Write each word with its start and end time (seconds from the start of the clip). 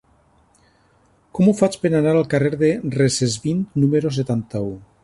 Com 1.39 1.51
ho 1.51 1.53
faig 1.59 1.77
per 1.83 1.91
anar 2.01 2.15
al 2.15 2.27
carrer 2.33 2.53
de 2.65 2.73
Recesvint 2.99 3.63
número 3.85 4.17
setanta-u? 4.19 4.79